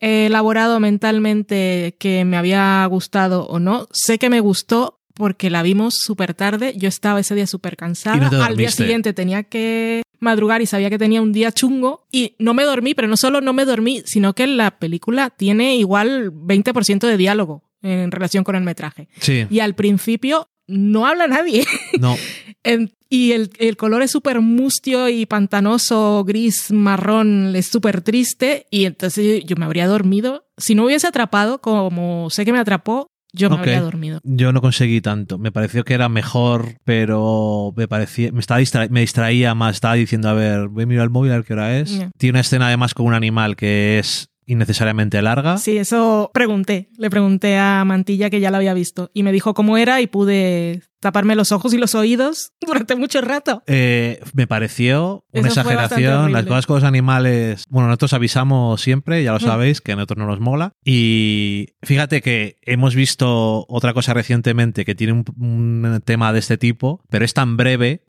[0.00, 5.94] elaborado mentalmente que me había gustado o no, sé que me gustó porque la vimos
[6.00, 10.62] súper tarde, yo estaba ese día súper cansada, no al día siguiente tenía que madrugar
[10.62, 12.06] y sabía que tenía un día chungo.
[12.11, 15.76] Y no me dormí, pero no solo no me dormí, sino que la película tiene
[15.76, 19.08] igual 20% de diálogo en relación con el metraje.
[19.20, 21.64] Sí, Y al principio no habla nadie.
[22.00, 22.16] no.
[22.62, 28.66] En- y el, el color es súper mustio y pantanoso, gris, marrón, es súper triste.
[28.70, 30.44] Y entonces yo me habría dormido.
[30.59, 34.20] Si no hubiese atrapado, como sé que me atrapó, yo me habría dormido.
[34.24, 35.38] Yo no conseguí tanto.
[35.38, 39.76] Me pareció que era mejor, pero me parecía, me estaba distra- me distraía más.
[39.76, 41.90] Estaba diciendo, a ver, voy a mirar el móvil a ver qué hora es.
[42.18, 45.58] Tiene una escena además con un animal que es innecesariamente larga.
[45.58, 46.88] Sí, eso pregunté.
[46.98, 49.11] Le pregunté a Mantilla que ya la había visto.
[49.14, 53.20] Y me dijo cómo era y pude taparme los ojos y los oídos durante mucho
[53.20, 53.62] rato.
[53.68, 56.32] Eh, me pareció una Eso exageración.
[56.32, 57.64] Las cosas con los animales.
[57.68, 59.42] Bueno, nosotros avisamos siempre, ya lo Mm.
[59.42, 60.72] sabéis, que a nosotros no nos mola.
[60.84, 66.58] Y fíjate que hemos visto otra cosa recientemente que tiene un, un tema de este
[66.58, 68.02] tipo, pero es tan breve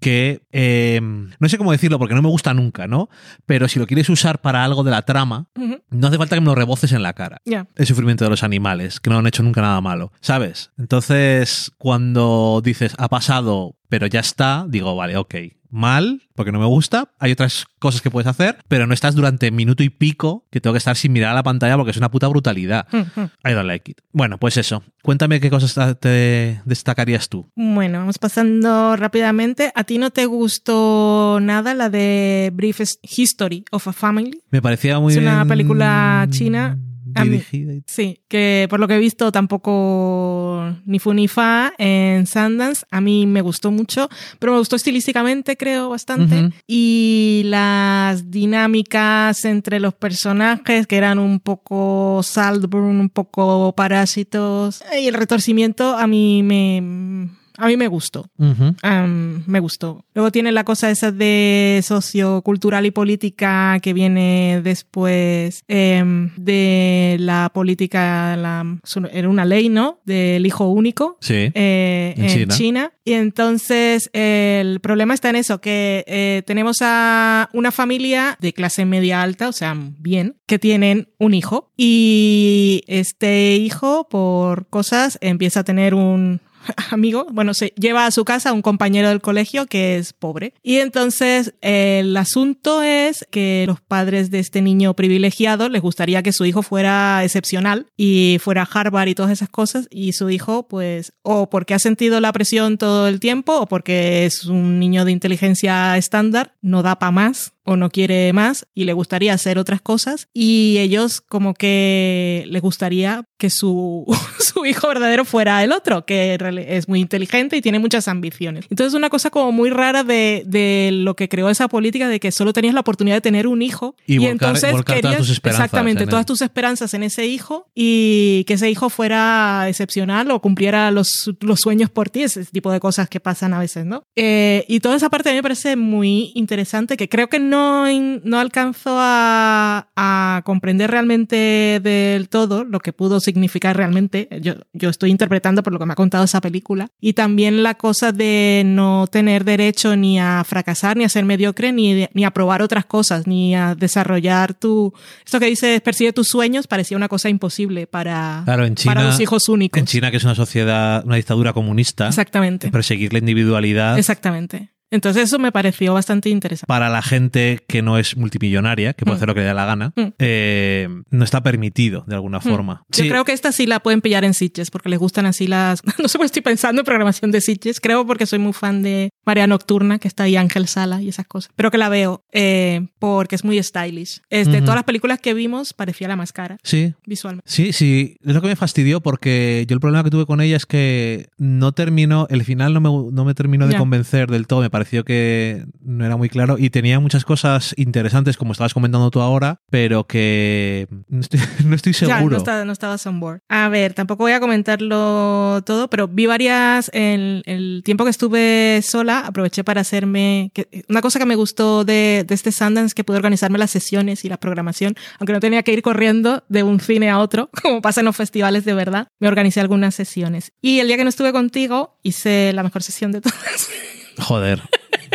[0.00, 3.08] Que eh, no sé cómo decirlo porque no me gusta nunca, ¿no?
[3.46, 5.48] Pero si lo quieres usar para algo de la trama,
[5.90, 7.40] no hace falta que me lo reboces en la cara.
[7.76, 10.72] El sufrimiento de los animales, que no han hecho nunca nada malo, ¿sabes?
[10.78, 15.36] Entonces, cuando dices ha pasado, pero ya está, digo, vale, ok.
[15.70, 17.12] Mal, porque no me gusta.
[17.20, 20.74] Hay otras cosas que puedes hacer, pero no estás durante minuto y pico que tengo
[20.74, 22.88] que estar sin mirar a la pantalla porque es una puta brutalidad.
[22.92, 23.30] Ujú.
[23.44, 24.00] I don't like it.
[24.10, 24.82] Bueno, pues eso.
[25.00, 27.48] Cuéntame qué cosas te destacarías tú.
[27.54, 29.70] Bueno, vamos pasando rápidamente.
[29.76, 34.42] ¿A ti no te gustó nada la de Brief History of a Family?
[34.50, 36.76] Me parecía muy Es una película china.
[37.22, 42.84] Dirigida Sí, que por lo que he visto tampoco ni fu ni fa en Sundance.
[42.90, 46.50] A mí me gustó mucho, pero me gustó estilísticamente, creo, bastante.
[46.66, 55.06] Y las dinámicas entre los personajes, que eran un poco Saltburn, un poco parásitos, y
[55.06, 57.43] el retorcimiento a mí me...
[57.58, 58.30] A mí me gustó.
[58.38, 60.04] Me gustó.
[60.14, 67.50] Luego tiene la cosa esa de sociocultural y política que viene después em, de la
[67.54, 68.78] política, la,
[69.12, 70.00] era una ley, ¿no?
[70.04, 71.16] Del hijo único.
[71.20, 71.50] Sí.
[71.54, 72.54] eh, En en, China.
[72.54, 72.92] China.
[73.04, 78.84] Y entonces el problema está en eso, que eh, tenemos a una familia de clase
[78.84, 81.70] media alta, o sea, bien, que tienen un hijo.
[81.76, 86.40] Y este hijo, por cosas, empieza a tener un
[86.90, 90.54] amigo, bueno, se lleva a su casa a un compañero del colegio que es pobre.
[90.62, 96.32] Y entonces el asunto es que los padres de este niño privilegiado les gustaría que
[96.32, 99.88] su hijo fuera excepcional y fuera a Harvard y todas esas cosas.
[99.90, 104.26] Y su hijo, pues, o porque ha sentido la presión todo el tiempo o porque
[104.26, 108.84] es un niño de inteligencia estándar, no da para más o no quiere más y
[108.84, 114.04] le gustaría hacer otras cosas y ellos como que le gustaría que su,
[114.38, 118.66] su hijo verdadero fuera el otro, que es muy inteligente y tiene muchas ambiciones.
[118.70, 122.32] Entonces una cosa como muy rara de, de lo que creó esa política de que
[122.32, 125.30] solo tenías la oportunidad de tener un hijo Y volcar- entonces volcar todas querías tus
[125.30, 130.30] esperanzas exactamente en todas tus esperanzas en ese hijo y que ese hijo fuera excepcional
[130.30, 133.86] o cumpliera los, los sueños por ti, ese tipo de cosas que pasan a veces,
[133.86, 134.04] ¿no?
[134.16, 137.53] Eh, y toda esa parte a mí me parece muy interesante, que creo que no,
[137.88, 144.28] in- no alcanzo a, a comprender realmente del todo lo que pudo significar realmente.
[144.40, 146.88] Yo, yo estoy interpretando por lo que me ha contado esa película.
[147.00, 151.72] Y también la cosa de no tener derecho ni a fracasar, ni a ser mediocre,
[151.72, 154.92] ni, ni a probar otras cosas, ni a desarrollar tu...
[155.24, 159.06] Esto que dices, persigue tus sueños, parecía una cosa imposible para, Claro, en China, para
[159.06, 159.78] los hijos únicos.
[159.78, 162.70] en China, que es una sociedad, una dictadura comunista, Exactamente.
[162.70, 164.70] perseguir la individualidad Exactamente.
[164.94, 166.66] Entonces eso me pareció bastante interesante.
[166.68, 169.18] para la gente que no es multimillonaria, que puede Mm.
[169.18, 170.02] hacer lo que le dé la gana, Mm.
[170.18, 172.82] eh, no está permitido de alguna forma.
[172.90, 175.46] Yo Sí, creo que esta sí la pueden pillar en Sitges porque les gustan así
[175.46, 175.82] las...
[175.98, 177.80] No sé por qué estoy pensando en programación de Sitges.
[177.80, 181.26] Creo porque soy muy fan de María Nocturna, que está ahí Ángel Sala y esas
[181.26, 181.50] cosas.
[181.56, 184.20] Pero que la veo eh, porque es muy stylish.
[184.30, 184.64] Es de Ujú.
[184.66, 187.50] todas las películas que vimos, parecía la más cara sí, visualmente.
[187.50, 190.56] Sí, sí, es lo que me fastidió porque yo el problema que tuve con ella
[190.56, 193.78] es que no terminó, el final no me, no me terminó de Ya.
[193.78, 198.36] convencer del todo, me pareció que no era muy claro y tenía muchas cosas interesantes
[198.36, 202.30] como estabas comentando tú ahora, pero que no estoy, no estoy Ya, seguro.
[202.32, 203.40] no, está- no estabas on board.
[203.48, 206.90] A ver, tampoco voy a comentarlo todo, pero vi varias.
[206.94, 210.50] En el tiempo que estuve sola, aproveché para hacerme.
[210.54, 213.70] que- una cosa que me gustó de, de este Sundance es que pude organizarme las
[213.70, 217.50] sesiones y la programación, aunque no tenía que ir corriendo de un cine a otro,
[217.62, 219.08] como pasa en los festivales de verdad.
[219.20, 220.52] Me organicé algunas sesiones.
[220.60, 223.38] Y el día que no estuve contigo, hice la mejor sesión de todas.
[224.18, 224.62] Joder.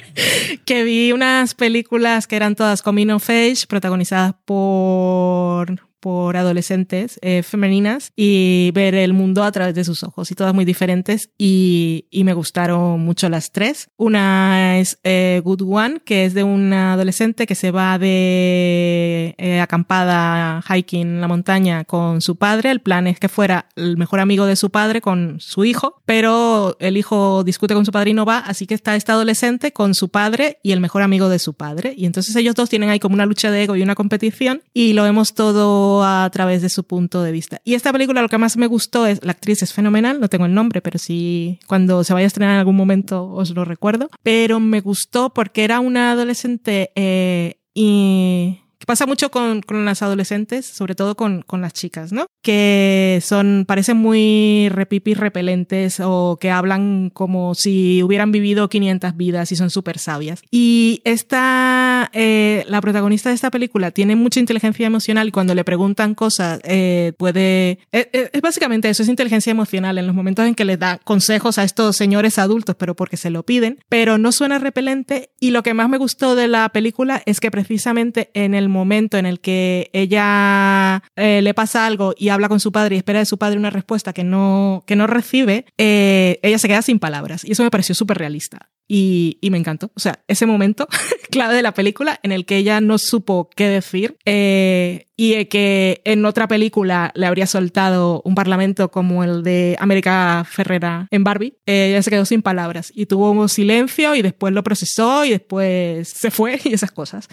[0.66, 7.44] que vi unas películas que eran todas coming of age, protagonizadas por por adolescentes eh,
[7.44, 12.06] femeninas y ver el mundo a través de sus ojos y todas muy diferentes y,
[12.10, 13.90] y me gustaron mucho las tres.
[13.98, 19.60] Una es eh, Good One, que es de una adolescente que se va de eh,
[19.60, 22.72] acampada hiking en la montaña con su padre.
[22.72, 26.78] El plan es que fuera el mejor amigo de su padre con su hijo, pero
[26.80, 29.96] el hijo discute con su padre y no va, así que está esta adolescente con
[29.96, 31.94] su padre y el mejor amigo de su padre.
[31.96, 34.94] Y entonces ellos dos tienen ahí como una lucha de ego y una competición y
[34.94, 37.62] lo vemos todo a través de su punto de vista.
[37.64, 40.46] Y esta película lo que más me gustó es, la actriz es fenomenal, no tengo
[40.46, 44.10] el nombre, pero sí cuando se vaya a estrenar en algún momento os lo recuerdo,
[44.24, 50.66] pero me gustó porque era una adolescente eh, y pasa mucho con, con las adolescentes,
[50.66, 52.26] sobre todo con, con las chicas, ¿no?
[52.42, 59.52] Que son, parecen muy repipis repelentes o que hablan como si hubieran vivido 500 vidas
[59.52, 60.42] y son súper sabias.
[60.50, 65.64] Y esta, eh, la protagonista de esta película tiene mucha inteligencia emocional y cuando le
[65.64, 67.80] preguntan cosas eh, puede...
[67.92, 71.00] Es, es- es básicamente eso, es inteligencia emocional en los momentos en que les da
[71.04, 75.52] consejos a estos señores adultos, pero porque se lo piden, pero no suena repelente y
[75.52, 78.79] lo que más me gustó de la película es que precisamente en el momento
[79.18, 83.20] en el que ella eh, le pasa algo y habla con su padre y espera
[83.20, 87.00] de su padre una respuesta que no, que no recibe, eh, ella se queda sin
[87.00, 88.70] palabras y eso me pareció súper realista.
[88.92, 89.92] Y, y me encantó.
[89.96, 90.88] O sea, ese momento
[91.30, 96.02] clave de la película en el que ella no supo qué decir eh, y que
[96.06, 101.58] en otra película le habría soltado un parlamento como el de América Ferrera en Barbie,
[101.66, 105.32] eh, ella se quedó sin palabras y tuvo un silencio y después lo procesó y
[105.32, 107.28] después se fue y esas cosas.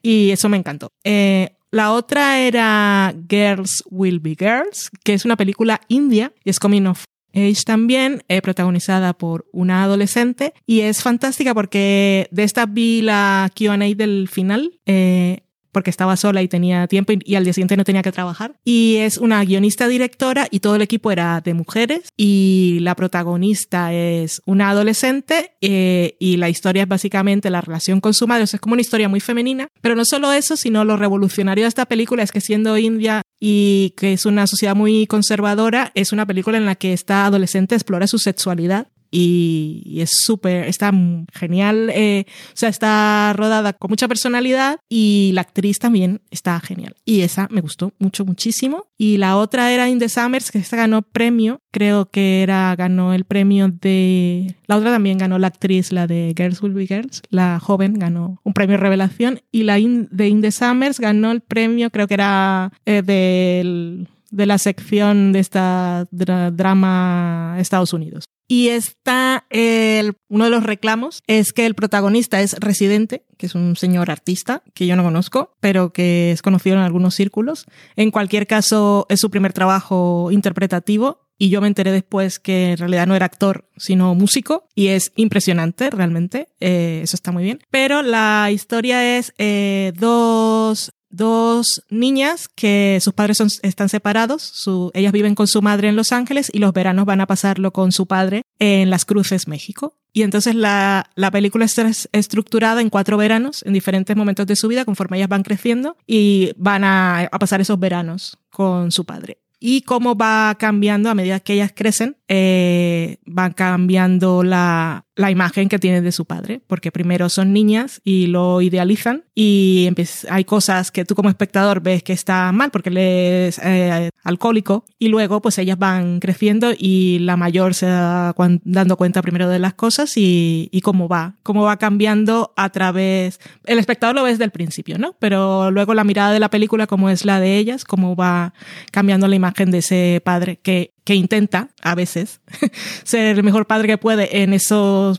[0.00, 0.88] Y eso me encantó.
[1.04, 6.58] Eh, la otra era Girls Will Be Girls, que es una película india y es
[6.58, 12.66] coming of age también, eh, protagonizada por una adolescente y es fantástica porque de esta
[12.66, 14.80] vi la Q&A del final.
[14.86, 18.54] eh, porque estaba sola y tenía tiempo y, al día siguiente no tenía que trabajar.
[18.64, 23.92] Y es una guionista directora y todo el equipo era de mujeres y la protagonista
[23.92, 28.44] es una adolescente eh, y la historia es básicamente la relación con su madre.
[28.44, 31.64] O sea, es como una historia muy femenina, pero no solo eso, sino lo revolucionario
[31.64, 36.12] de esta película es que siendo India y que es una sociedad muy conservadora, es
[36.12, 40.90] una película en la que esta adolescente explora su sexualidad y, y es súper, está
[41.32, 46.96] genial, eh, o sea, está rodada con mucha personalidad y la actriz también está genial.
[47.04, 48.86] Y esa me gustó mucho, muchísimo.
[48.98, 53.12] Y la otra era In the Summers, que esta ganó premio, creo que era, ganó
[53.12, 57.20] el premio de, la otra también ganó la actriz, la de Girls Will Be Girls,
[57.30, 61.42] la joven ganó un premio revelación y la in- de In the Summers ganó el
[61.42, 68.24] premio, creo que era eh, del de la sección de esta dra- drama Estados Unidos.
[68.48, 73.54] Y está el, uno de los reclamos es que el protagonista es residente, que es
[73.54, 77.66] un señor artista que yo no conozco, pero que es conocido en algunos círculos.
[77.96, 82.76] En cualquier caso, es su primer trabajo interpretativo y yo me enteré después que en
[82.76, 87.58] realidad no era actor, sino músico, y es impresionante realmente, eh, eso está muy bien.
[87.68, 94.90] Pero la historia es eh, dos dos niñas que sus padres son, están separados, su,
[94.94, 97.92] ellas viven con su madre en Los Ángeles y los veranos van a pasarlo con
[97.92, 99.98] su padre en Las Cruces, México.
[100.12, 104.68] Y entonces la, la película está estructurada en cuatro veranos, en diferentes momentos de su
[104.68, 109.38] vida, conforme ellas van creciendo y van a, a pasar esos veranos con su padre
[109.64, 115.68] y cómo va cambiando a medida que ellas crecen, eh, va cambiando la, la imagen
[115.68, 119.90] que tienen de su padre, porque primero son niñas y lo idealizan y
[120.30, 124.86] hay cosas que tú como espectador ves que está mal porque él es eh, alcohólico
[124.98, 129.58] y luego pues ellas van creciendo y la mayor se da dando cuenta primero de
[129.58, 134.38] las cosas y, y cómo va, cómo va cambiando a través, el espectador lo ves
[134.38, 135.16] desde el principio, ¿no?
[135.18, 138.54] Pero luego la mirada de la película como es la de ellas, cómo va
[138.90, 142.40] cambiando la imagen de ese padre que que intenta a veces
[143.04, 145.18] ser el mejor padre que puede en esos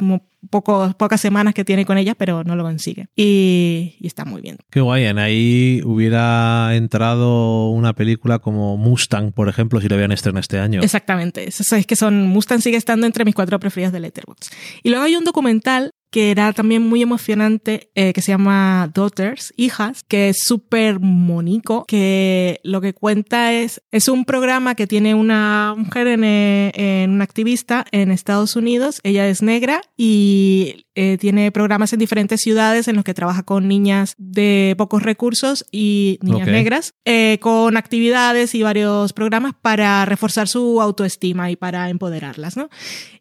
[0.50, 3.08] pocos, pocas semanas que tiene con ella, pero no lo consigue.
[3.16, 4.58] Y, está muy bien.
[4.70, 10.12] Qué guay, en ahí hubiera entrado una película como Mustang, por ejemplo, si lo habían
[10.12, 10.82] estrenado este año.
[10.82, 14.52] Exactamente, es, es que son Mustang sigue estando entre mis cuatro preferidas de Letterboxd.
[14.84, 19.52] Y luego hay un documental que era también muy emocionante, eh, que se llama Daughters,
[19.58, 25.16] Hijas, que es súper monico, que lo que cuenta es, es un programa que tiene
[25.16, 31.18] una mujer en, eh, en una activista en Estados Unidos, ella es negra y eh,
[31.20, 36.20] tiene programas en diferentes ciudades en los que trabaja con niñas de pocos recursos y
[36.22, 42.58] niñas negras, eh, con actividades y varios programas para reforzar su autoestima y para empoderarlas,
[42.58, 42.70] ¿no?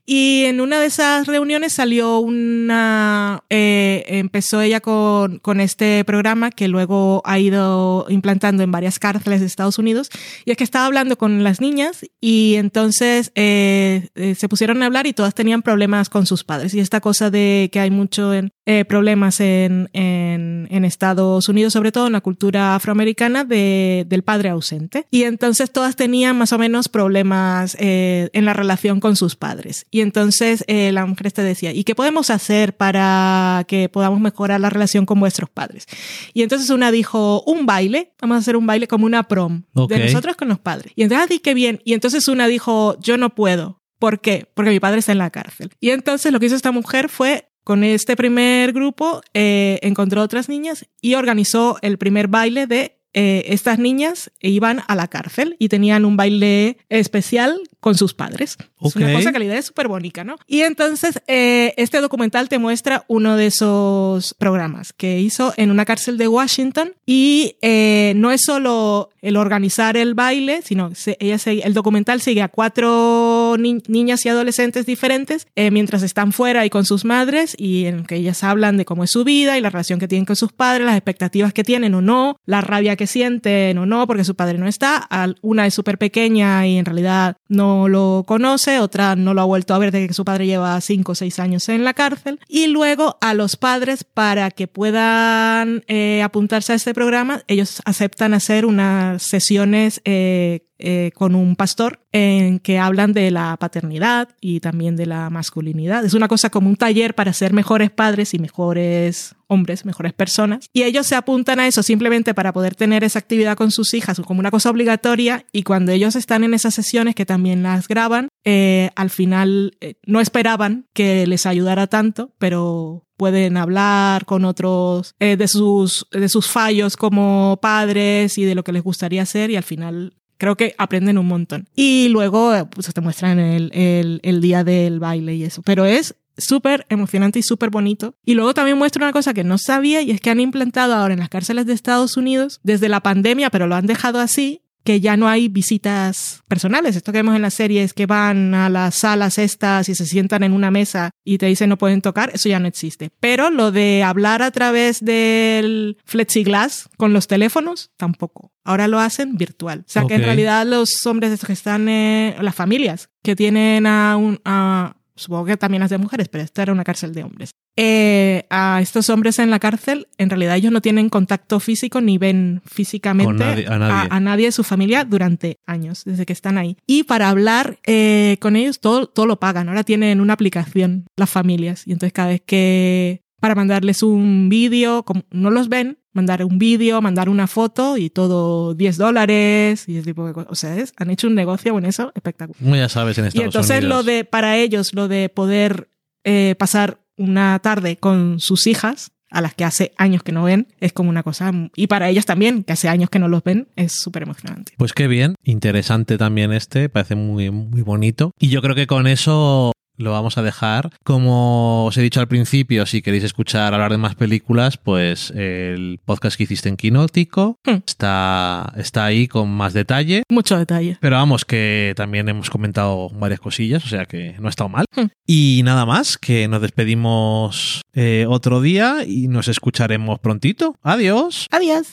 [0.05, 6.51] Y en una de esas reuniones salió una, eh, empezó ella con, con este programa
[6.51, 10.11] que luego ha ido implantando en varias cárceles de Estados Unidos,
[10.45, 14.87] y es que estaba hablando con las niñas y entonces eh, eh, se pusieron a
[14.87, 16.75] hablar y todas tenían problemas con sus padres.
[16.75, 21.73] Y esta cosa de que hay mucho en, eh, problemas en, en, en, Estados Unidos,
[21.73, 25.07] sobre todo en la cultura afroamericana, de, del padre ausente.
[25.11, 29.87] Y entonces todas tenían más o menos problemas eh, en la relación con sus padres.
[29.91, 34.61] Y entonces eh, la mujer te decía, ¿y qué podemos hacer para que podamos mejorar
[34.61, 35.87] la relación con vuestros padres?
[36.33, 39.99] Y entonces una dijo, un baile, vamos a hacer un baile como una prom de
[39.99, 40.93] nosotros con los padres.
[40.95, 41.81] Y entonces, ah, qué bien.
[41.85, 43.83] Y entonces una dijo, yo no puedo.
[43.99, 44.51] ¿Por qué?
[44.55, 45.71] Porque mi padre está en la cárcel.
[45.79, 50.49] Y entonces lo que hizo esta mujer fue con este primer grupo eh, encontró otras
[50.49, 55.69] niñas y organizó el primer baile de eh, estas niñas iban a la cárcel y
[55.69, 58.57] tenían un baile especial con sus padres.
[58.81, 60.37] Es una cosa que la idea es súper bonita, ¿no?
[60.47, 65.85] Y entonces eh, este documental te muestra uno de esos programas que hizo en una
[65.85, 71.75] cárcel de Washington y eh, no es solo el organizar el baile, sino ella el
[71.75, 77.05] documental sigue a cuatro niñas y adolescentes diferentes eh, mientras están fuera y con sus
[77.05, 80.07] madres y en que ellas hablan de cómo es su vida y la relación que
[80.07, 83.87] tienen con sus padres, las expectativas que tienen o no, la rabia que sienten o
[83.87, 85.09] no porque su padre no está.
[85.41, 89.75] Una es súper pequeña y en realidad no lo conoce, otra no lo ha vuelto
[89.75, 92.41] a ver de que su padre lleva cinco o seis años en la cárcel.
[92.49, 98.35] Y luego a los padres para que puedan eh, apuntarse a este programa, ellos aceptan
[98.35, 104.59] hacer unas sesiones eh, eh, con un pastor en que hablan de la paternidad y
[104.59, 106.05] también de la masculinidad.
[106.05, 110.69] Es una cosa como un taller para ser mejores padres y mejores hombres, mejores personas.
[110.73, 114.21] Y ellos se apuntan a eso simplemente para poder tener esa actividad con sus hijas
[114.27, 118.27] como una cosa obligatoria y cuando ellos están en esas sesiones que también las graban,
[118.43, 125.15] eh, al final eh, no esperaban que les ayudara tanto, pero pueden hablar con otros
[125.21, 129.55] de, sus, de sus fallos como padres y de lo que les gustaría hacer y
[129.55, 131.69] al final creo que aprenden un montón.
[131.77, 135.63] Y luego pues, te muestran el, el, el día del baile y eso.
[135.63, 138.17] Pero es súper emocionante y súper bonito.
[138.25, 141.15] Y luego también muestra una cosa que no sabía y es que han implantado ahora
[141.15, 145.01] en las cárceles de Estados Unidos desde la pandemia, pero lo han dejado así, que
[145.01, 146.97] ya no hay visitas personales.
[146.97, 150.43] Esto que vemos en las series que van a las salas estas y se sientan
[150.43, 153.11] en una mesa y te dicen no pueden tocar, eso ya no existe.
[153.21, 158.53] Pero lo de hablar a través del flexiglass con los teléfonos, tampoco.
[158.65, 159.81] Ahora lo hacen virtual.
[159.81, 164.17] O sea que en realidad los hombres que están, eh, las familias que tienen a,
[164.17, 167.51] un, a supongo que también las de mujeres, pero esta era una cárcel de hombres.
[167.77, 172.19] Eh, a estos hombres en la cárcel, en realidad ellos no tienen contacto físico ni
[172.19, 174.09] ven físicamente nadie- a nadie.
[174.11, 176.77] a nadie de su familia durante años, desde que están ahí.
[176.87, 179.69] Y para hablar eh, con ellos, todo, todo lo pagan.
[179.71, 181.87] Ahora tienen una aplicación las familias.
[181.87, 186.59] Y entonces cada vez que para mandarles un vídeo, como no los ven, mandar un
[186.61, 190.53] vídeo, mandar una foto y todo 10 dólares y ese tipo de cosas.
[190.53, 192.63] O sea, es- han hecho un negocio con eso espectacular.
[192.63, 193.97] Como ya sabes, en Y Estados entonces Unidos.
[193.97, 195.89] lo de, para ellos, lo de poder
[196.25, 200.69] eh, pasar una tarde con sus hijas, a las que hace años que no ven,
[200.79, 203.67] es como una cosa, y para ellas también, que hace años que no los ven,
[203.75, 204.73] es súper emocionante.
[204.77, 208.31] Pues qué bien, interesante también este, parece muy, muy bonito.
[208.39, 210.91] Y yo creo que con eso lo vamos a dejar.
[211.05, 216.01] Como os he dicho al principio, si queréis escuchar hablar de más películas, pues el
[216.05, 217.79] podcast que hiciste en Quinótico Hmm.
[217.87, 220.23] está, está ahí con más detalle.
[220.31, 220.99] Mucho detalle.
[221.01, 224.87] Pero vamos, que también hemos comentado varias cosillas, o sea que no ha estado mal.
[224.97, 225.07] Hmm.
[225.27, 230.77] Y nada más, que nos despedimos eh, otro día y nos escucharemos prontito.
[230.83, 231.47] Adiós.
[231.51, 231.93] Adiós.